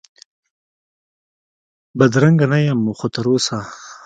[1.97, 3.57] بدرنګه نه یم خو تراوسه،